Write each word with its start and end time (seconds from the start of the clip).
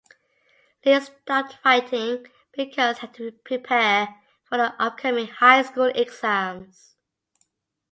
Lee 0.83 0.99
stopped 0.99 1.59
writing, 1.63 2.25
because 2.53 2.97
he 2.97 3.01
had 3.05 3.13
to 3.17 3.33
prepare 3.33 4.15
for 4.45 4.57
the 4.57 4.73
upcoming 4.81 5.27
high 5.27 5.61
school 5.61 5.91
exams. 5.93 6.95